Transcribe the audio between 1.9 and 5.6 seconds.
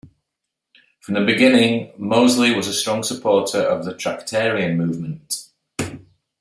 Mozley was a strong supporter of the Tractarian movement.